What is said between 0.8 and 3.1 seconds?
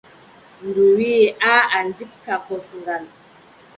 wiiʼa: aaʼa ndikka kosngal.